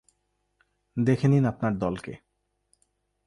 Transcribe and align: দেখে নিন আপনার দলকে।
দেখে 0.97 1.27
নিন 1.27 1.43
আপনার 1.45 1.73
দলকে। 1.77 2.13